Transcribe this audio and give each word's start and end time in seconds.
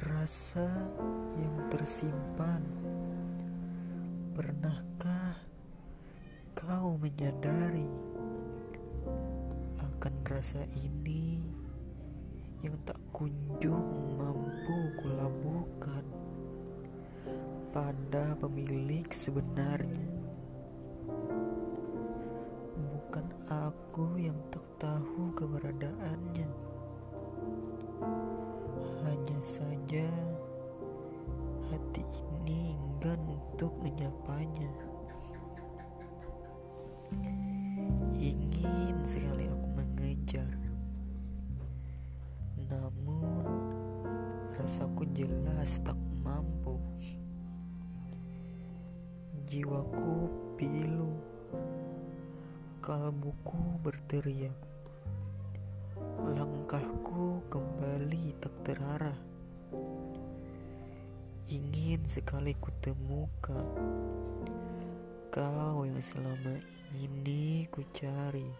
Rasa 0.00 0.64
yang 1.36 1.68
tersimpan, 1.68 2.64
pernahkah 4.32 5.36
kau 6.56 6.96
menyadari 6.96 7.84
akan 9.76 10.14
rasa 10.24 10.64
ini 10.80 11.44
yang 12.64 12.80
tak 12.88 12.96
kunjung 13.12 14.16
mampu 14.16 14.88
kulabuhkan 15.04 16.04
pada 17.68 18.32
pemilik 18.40 19.04
sebenarnya? 19.12 20.08
Bukan 22.72 23.26
aku 23.52 24.16
yang 24.16 24.40
tak 24.48 24.64
tahu 24.80 25.28
keberadaannya 25.36 26.09
saja 29.40 30.04
hati 31.72 32.04
ini 32.04 32.76
enggan 32.76 33.16
untuk 33.24 33.72
menyapanya. 33.80 34.68
Ingin 38.20 39.00
sekali 39.00 39.48
aku 39.48 39.66
mengejar, 39.80 40.52
namun 42.68 43.64
rasaku 44.60 45.08
jelas 45.16 45.80
tak 45.80 45.96
mampu. 46.20 46.76
Jiwaku 49.48 50.28
pilu, 50.60 51.16
kalbuku 52.84 53.80
berteriak 53.80 54.69
langkahku 56.24 57.42
kembali 57.48 58.36
tak 58.40 58.54
terarah. 58.62 59.18
Ingin 61.50 62.06
sekali 62.06 62.54
kutemukan 62.60 63.66
kau 65.34 65.82
yang 65.82 65.98
selama 65.98 66.58
ini 66.94 67.66
ku 67.70 67.82
cari. 67.90 68.50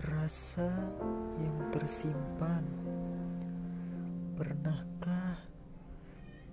Rasa 0.00 0.68
yang 1.40 1.58
tersimpan, 1.72 2.64
pernahkah 4.36 5.40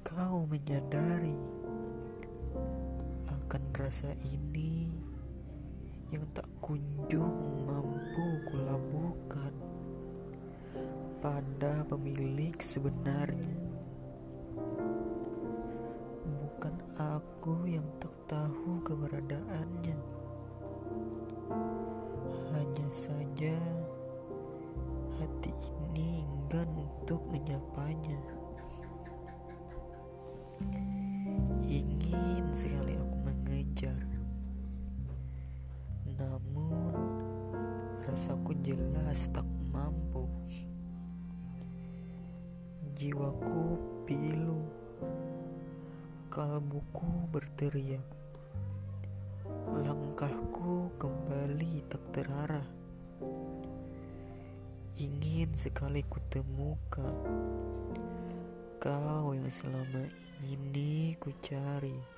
kau 0.03 0.47
menyadari 0.47 1.56
rasa 3.87 4.11
ini 4.35 4.91
yang 6.11 6.27
tak 6.35 6.43
kunjung 6.59 7.63
mampu 7.63 8.43
kulabuhkan 8.51 9.55
pada 11.23 11.87
pemilik 11.87 12.51
sebenarnya? 12.59 13.55
Bukan 16.19 16.75
aku 16.99 17.63
yang 17.63 17.87
tak 18.03 18.11
tahu 18.27 18.83
keberadaannya, 18.83 19.95
hanya 22.59 22.87
saja 22.91 23.55
hati 25.15 25.55
ini 25.63 26.27
enggan 26.27 26.67
untuk 26.75 27.23
menyapanya. 27.31 28.19
Ingin 31.63 32.51
sekali 32.51 32.99
aku 32.99 33.16
rasaku 38.07 38.55
jelas 38.63 39.27
tak 39.35 39.43
mampu. 39.67 40.23
Jiwaku 42.95 43.75
pilu, 44.07 44.63
kalbuku 46.31 47.27
berteriak, 47.35 48.07
langkahku 49.75 50.87
kembali 50.95 51.83
tak 51.91 52.03
terarah. 52.15 52.67
Ingin 54.97 55.51
sekali 55.53 56.01
kutemukan 56.07 57.11
kau 58.79 59.35
yang 59.35 59.51
selama 59.51 60.07
ini 60.47 61.13
ku 61.19 61.29
cari. 61.43 62.16